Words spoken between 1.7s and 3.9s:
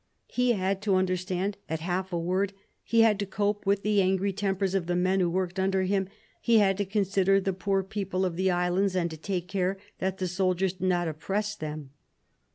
half a word." He had to cope with